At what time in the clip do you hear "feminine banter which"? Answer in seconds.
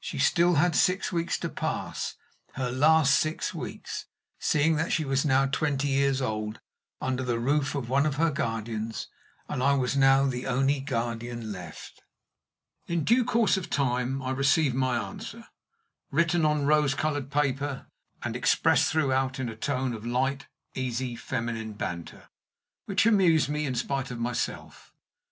21.14-23.06